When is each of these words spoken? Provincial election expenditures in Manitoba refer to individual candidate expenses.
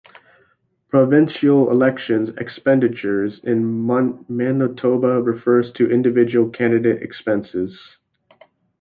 Provincial 0.89 1.69
election 1.69 2.33
expenditures 2.39 3.39
in 3.43 3.85
Manitoba 4.27 5.21
refer 5.21 5.61
to 5.73 5.91
individual 5.91 6.49
candidate 6.49 7.03
expenses. 7.03 7.77